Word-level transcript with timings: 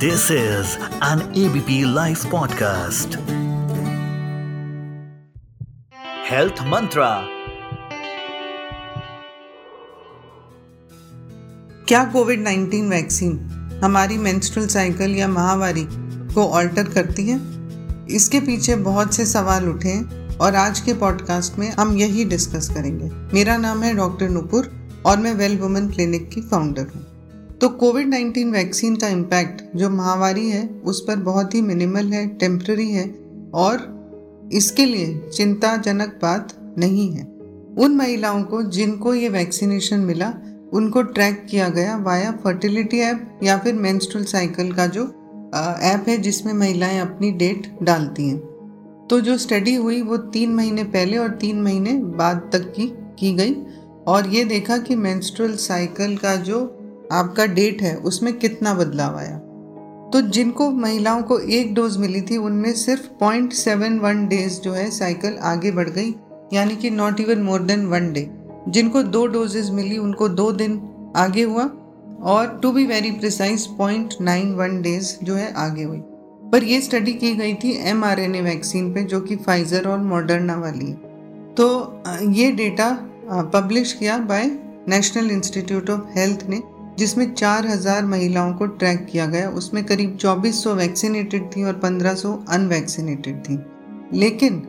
This 0.00 0.30
is 0.30 0.78
an 1.02 1.20
ABP 1.34 1.84
Life 1.84 2.22
podcast. 2.24 3.16
Health 6.24 6.62
Mantra. 6.64 7.08
क्या 11.88 12.02
Covid 12.04 12.46
19 12.46 12.88
vaccine 12.90 13.36
हमारी 13.84 14.18
menstrual 14.18 14.68
cycle 14.68 15.16
या 15.16 15.28
महावारी 15.28 15.86
को 16.34 16.48
ऑल्टर 16.50 16.92
करती 16.94 17.28
है 17.28 17.38
इसके 18.14 18.40
पीछे 18.40 18.76
बहुत 18.88 19.14
से 19.14 19.26
सवाल 19.26 19.68
उठे 19.68 19.88
हैं 19.88 20.38
और 20.38 20.54
आज 20.54 20.80
के 20.80 20.94
पॉडकास्ट 20.94 21.58
में 21.58 21.70
हम 21.70 21.96
यही 21.96 22.24
डिस्कस 22.24 22.68
करेंगे 22.68 23.10
मेरा 23.34 23.56
नाम 23.58 23.82
है 23.82 23.94
डॉक्टर 23.96 24.28
नुपुर 24.28 24.72
और 25.06 25.18
मैं 25.18 25.34
वेल 25.34 25.58
वुमेन 25.58 25.90
क्लिनिक 25.90 26.28
की 26.30 26.40
फाउंडर 26.40 26.86
हूँ 26.86 27.09
तो 27.60 27.68
कोविड 27.68 28.14
19 28.14 28.52
वैक्सीन 28.52 28.96
का 28.96 29.08
इम्पैक्ट 29.08 29.76
जो 29.76 29.90
महामारी 29.90 30.48
है, 30.48 30.68
उस 30.84 31.04
पर 31.08 31.16
बहुत 31.16 31.54
ही 31.54 31.60
मिनिमल 31.60 32.06
है 32.06 32.26
टेम्प्ररी 32.26 32.90
है 32.90 33.14
और 33.54 34.50
इसके 34.52 34.84
लिए 34.84 35.30
चिंताजनक 35.32 36.18
बात 36.22 36.74
नहीं 36.78 37.12
है। 37.12 37.24
उन 37.78 37.94
महिलाओं 37.96 38.42
को 38.42 38.62
जिनको 38.62 39.14
ये 39.14 39.28
वैक्सीनेशन 39.28 40.00
मिला, 40.00 40.32
उनको 40.72 41.02
ट्रैक 41.02 41.46
किया 41.50 41.68
गया 41.68 41.96
वाया 41.96 42.32
फर्टिलिटी 42.32 42.98
ऐप 42.98 43.40
या 43.42 43.58
फिर 43.58 43.74
मेंस्ट्रुअल 43.74 44.24
साइकिल 44.24 44.72
का 44.72 44.86
जो 44.86 45.04
ऐप 45.82 46.04
है 46.08 46.18
जिसमें 46.18 46.52
महिलाएँ 46.52 46.98
अपनी 46.98 47.30
डेट 47.30 47.76
डालती 47.82 48.28
हैं। 48.28 48.38
तो 49.10 49.20
जो 49.20 49.38
स्टडी 49.38 49.74
हुई, 49.74 50.02
वो 50.02 50.16
तीन 50.16 50.54
महीने 50.54 50.84
पहले 50.84 51.18
और 51.18 51.28
तीन 51.28 51.62
महीने 51.62 51.92
बाद 51.92 52.50
तक 52.52 52.72
की 52.72 52.92
की 53.18 53.34
गई 53.34 53.54
और 54.06 54.28
ये 54.28 54.44
देखा 54.44 54.78
कि 54.78 54.96
मेंस्ट्रुअल 54.96 55.52
साइकिल 55.52 56.16
का 56.16 56.36
जो 56.36 56.76
आपका 57.12 57.46
डेट 57.48 57.82
है, 57.82 57.94
उसमें 57.96 58.32
कितना 58.34 58.74
बदलाव 58.74 59.16
आया? 59.18 59.36
तो 60.12 60.20
जिनको 60.28 60.70
महिलाओं 60.70 61.22
को 61.22 61.38
एक 61.38 61.74
डोज 61.74 61.96
मिली 61.96 62.20
थी, 62.20 62.36
उनमें 62.36 62.72
सिर्फ़ 62.74 63.06
पॉइंट 63.20 63.52
सेवन 63.52 63.98
वन 63.98 64.26
डेज़ 64.28 64.60
जो 64.60 64.72
है 64.72 64.90
साइकिल 64.90 65.36
आगे 65.44 65.70
बढ़ 65.70 65.88
गई, 65.88 66.14
यानी 66.52 66.76
कि 66.76 66.90
not 66.90 67.20
even 67.20 67.42
more 67.42 67.60
than 67.62 67.86
one 67.86 68.12
day 68.12 68.28
जिनको 68.68 69.02
दो 69.02 69.26
डोजेज 69.26 69.70
मिली, 69.70 69.98
उनको 69.98 70.28
दो 70.30 70.50
दिन 70.52 70.80
आगे 71.16 71.42
हुआ, 71.42 71.70
और 72.22 72.58
to 72.62 72.72
be 72.72 72.86
very 72.86 73.10
precise 73.10 73.66
point 73.76 74.14
nine 74.20 74.54
one 74.54 74.80
days 74.82 75.14
जो 75.22 75.34
है, 75.34 75.52
आगे 75.54 75.82
हुई। 75.82 76.02
पर 76.50 76.64
यह 76.64 76.80
स्टडी 76.80 77.12
की 77.12 77.34
गई 77.34 77.54
थी 77.54 77.76
M 77.88 78.04
R 78.04 78.20
N 78.20 78.34
A 78.34 78.40
vaccine 78.42 78.92
पे, 78.94 79.02
जो 79.02 79.20
कि 79.20 79.36
फाइजर 79.36 79.88
और 79.88 79.98
मॉडर्ना 79.98 80.56
वाली 80.56 80.92
तो 81.56 82.02
ये 82.32 82.50
डेटा 82.52 82.90
पब्लिश 83.54 83.92
किया 83.92 84.18
by 84.24 84.50
national 84.88 85.30
institute 85.30 85.90
of 85.90 86.18
health 86.18 86.44
ने। 86.48 86.60
जिसमें 87.00 87.34
4000 87.34 88.04
महिलाओं 88.04 88.52
को 88.54 88.66
ट्रैक 88.66 89.06
किया 89.12 89.26
गया, 89.26 89.48
उसमें 89.50 89.84
करीब 89.84 90.16
2400 90.16 90.74
वैक्सीनेटेड 90.74 91.46
थी 91.46 91.64
और 91.64 91.74
1500 91.74 92.44
अनवैक्सीनेटेड 92.48 93.40
थी। 93.40 93.58
लेकिन 94.18 94.62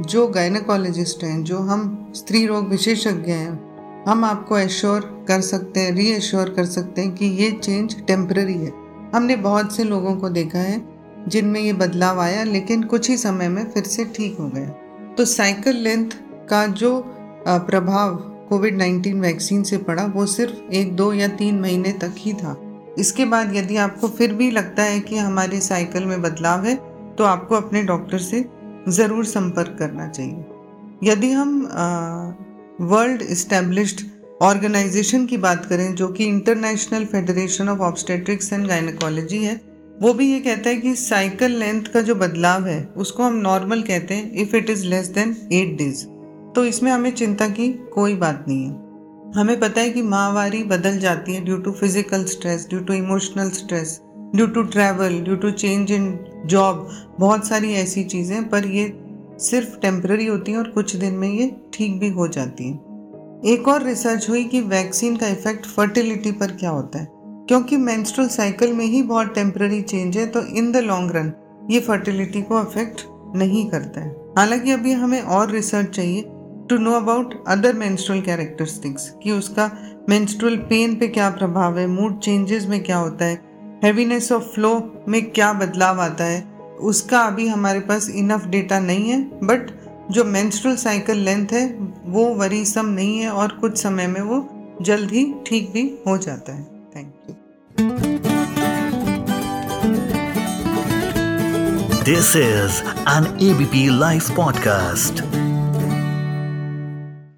जो 0.00 0.26
गायनाकोलॉजिस्ट 0.28 1.24
हैं, 1.24 1.44
जो 1.44 1.58
हम 1.58 2.12
स्त्री 2.16 2.46
रोग 2.46 2.68
विशेषज्ञ 2.68 3.32
हैं, 3.32 4.04
हम 4.08 4.24
आपको 4.24 4.58
एश्योर 4.58 5.24
कर 5.28 5.40
सकते 5.40 5.80
हैं 5.80 5.92
रीएश्योर 5.92 6.48
कर 6.48 6.64
सकते 6.64 7.00
हैं 7.00 7.14
कि 7.14 7.26
ये 7.26 7.50
चेंज 7.52 7.96
टेम्प्ररी 8.06 8.54
है। 8.54 8.72
हमने 9.14 9.36
बहुत 9.36 9.76
से 9.76 9.84
लोगों 9.84 10.14
को 10.16 10.28
देखा 10.28 10.58
है, 10.58 10.82
जिनमें 11.28 11.60
ये 11.60 11.72
बदलाव 11.72 12.20
आया, 12.20 12.44
लेकिन 12.44 12.82
कुछ 12.82 13.08
ही 13.10 13.16
समय 13.16 13.48
में 13.48 13.64
फिर 13.70 13.82
से 13.82 14.04
ठीक 14.04 14.36
हो 14.40 14.48
गया। 14.48 14.68
तो 15.14 15.24
साइकिल 15.24 15.76
लेंथ 15.76 16.10
का 16.48 16.66
जो 16.66 16.92
प्रभाव 17.48 18.33
कोविड 18.48 18.78
19 18.78 19.20
वैक्सीन 19.20 19.62
से 19.62 19.76
पड़ा, 19.78 20.04
वो 20.04 20.26
सिर्फ़ 20.26 20.72
एक, 20.72 20.94
दो 20.96 21.12
या 21.12 21.28
तीन 21.30 21.60
महीने 21.60 21.92
तक 22.00 22.14
ही 22.18 22.32
था। 22.34 22.56
इसके 22.98 23.24
बाद 23.24 23.54
यदि 23.56 23.76
आपको 23.78 24.08
फिर 24.08 24.32
भी 24.34 24.50
लगता 24.50 24.82
है 24.82 25.00
कि 25.00 25.16
हमारे 25.18 25.60
साइकिल 25.60 26.04
में 26.06 26.20
बदलाव 26.22 26.64
है 26.64 26.74
तो 27.18 27.24
आपको 27.24 27.54
अपने 27.54 27.82
डॉक्टर 27.82 28.18
से 28.20 28.44
ज़रूर 28.88 29.24
संपर्क 29.24 29.76
करना 29.78 30.08
चाहिए। 30.08 31.10
यदि 31.10 31.30
हम 31.32 31.60
वर्ल्ड 32.82 33.22
इस्टेब्लिश्ड 33.22 34.00
ऑर्गेनाइजेशन 34.42 35.26
की 35.26 35.36
बात 35.36 35.66
करें, 35.66 35.94
जो 35.94 36.08
कि 36.08 36.24
international 36.24 37.04
federation 37.04 37.68
of 37.68 37.80
obstetrics 37.80 38.52
and 38.52 38.66
gynaecology 38.66 39.42
है, 39.44 39.60
वो 40.02 40.12
भी 40.14 40.32
ये 40.32 40.40
कहता 40.40 40.70
है 40.70 40.76
कि 40.76 40.94
साइकिल 40.96 41.58
लेंथ 41.58 41.82
का 41.84 42.00
जो 42.00 42.14
बदलाव 42.14 42.66
है, 42.66 42.82
उसको 42.96 43.22
हम 43.22 43.36
नॉर्मल 43.40 43.82
कहते 43.82 44.14
हैं, 44.14 44.32
if 44.34 44.56
it 44.56 44.70
is 44.70 44.84
less 44.86 45.08
than 45.08 45.36
eight 45.52 45.76
days. 45.78 46.04
तो 46.54 46.64
इसमें 46.64 46.90
हमें 46.92 47.10
चिंता 47.10 47.48
की 47.48 47.68
कोई 47.94 48.14
बात 48.14 48.44
नहीं 48.48 48.64
है। 48.64 48.82
हमें 49.36 49.58
पता 49.60 49.80
है 49.80 49.90
कि 49.90 50.02
माहवारी 50.02 50.62
बदल 50.64 50.98
जाती 50.98 51.34
है 51.34 51.44
due 51.44 51.56
to 51.56 51.72
physical 51.72 52.24
stress 52.24 52.66
due 52.70 52.80
to 52.80 52.92
emotional 52.92 53.50
stress 53.50 54.00
due 54.34 54.46
to 54.46 54.62
travel 54.64 55.20
due 55.20 55.36
to 55.36 55.50
change 55.52 55.92
in 55.92 56.06
job 56.46 56.88
बहुत 57.20 57.46
सारी 57.46 57.72
ऐसी 57.72 58.04
चीज़ें, 58.04 58.48
पर 58.48 58.66
ये 58.66 58.92
सिर्फ़ 59.40 59.76
टेम्प्ररी 59.80 60.26
होती 60.26 60.52
हैं 60.52 60.58
और 60.58 60.68
कुछ 60.70 60.94
दिन 60.96 61.14
में 61.14 61.28
ये 61.28 61.50
ठीक 61.74 61.98
भी 62.00 62.08
हो 62.10 62.28
जाती 62.28 62.68
हैं। 62.68 63.42
एक 63.46 63.68
और 63.68 63.82
रिसर्च 63.82 64.28
हुई 64.30 64.44
कि 64.44 64.60
वैक्सीन 64.60 65.16
का 65.16 65.28
इफ़ेक्ट 65.28 65.66
फर्टिलिटी 65.66 66.32
पर 66.32 66.52
क्या 66.52 66.70
होता 66.70 66.98
है। 66.98 67.08
क्योंकि 67.48 67.76
मेंस्ट्रुअल 67.76 68.28
साइकिल 68.30 68.72
में 68.72 68.84
ही 68.84 69.02
बहुत 69.02 69.34
टेम्प्ररी 69.34 69.80
चेंज 69.82 70.16
है 70.16 70.26
तो 70.26 70.42
इन 70.48 70.70
द 70.72 70.76
लॉन्ग 70.76 71.10
रन 71.16 71.32
ये 71.70 71.80
फर्टिलिटी 71.80 72.42
को 72.42 72.54
अफेक्ट 72.54 73.02
नहीं 73.36 73.66
करता 73.70 74.00
है। 74.00 74.10
हालाँकि 74.38 74.70
अभी 74.70 74.92
हमें 74.92 75.20
और 75.20 75.50
रिसर्च 75.50 75.94
चाहिए 75.96 76.22
to 76.68 76.76
know 76.78 76.92
about 76.92 77.34
other 77.48 77.72
menstrual 77.72 78.20
characteristics 78.20 79.08
कि 79.22 79.30
उसका 79.30 79.70
मेंस्ट्रुअल 80.08 80.56
पेन 80.56 80.94
पे 80.94 81.08
क्या 81.08 81.30
प्रभाव 81.30 81.78
है 81.78 81.86
मूड 81.86 82.18
चेंजेस 82.20 82.66
में 82.66 82.82
क्या 82.84 82.96
होता 82.96 83.24
है 83.24 83.40
हैवीनेस 83.84 84.30
ऑफ़ 84.32 84.42
फ्लो 84.44 85.04
में 85.08 85.30
क्या 85.30 85.52
बदलाव 85.52 86.00
आता 86.00 86.24
है, 86.24 86.42
उसका 86.80 87.20
अभी 87.20 87.48
हमारे 87.48 87.80
पास 87.80 88.08
इनफ 88.10 88.46
डेटा 88.46 88.78
नहीं 88.80 89.10
है 89.10 89.20
बट 89.44 89.70
जो 90.10 90.24
मेंस्ट्रुअल 90.24 90.76
साइकिल 90.76 91.18
लेंथ 91.18 91.52
है, 91.52 91.66
वो 92.06 92.24
वरीसम 92.34 92.86
नहीं 92.86 93.18
है 93.18 93.30
और 93.30 93.52
कुछ 93.52 93.78
समय 93.78 94.06
में 94.06 94.20
वो 94.20 94.46
जल्द 94.82 95.10
ही 95.10 95.34
ठीक 95.46 95.70
भी 95.72 95.82
हो 96.06 96.16
जाता 96.18 96.52
है। 96.52 96.64
Thank 96.96 97.14
you 97.28 97.34
this 102.04 102.36
is 102.36 102.82
an 103.10 103.36
ABP 103.42 103.88
live 103.98 104.34
podcast 104.36 105.33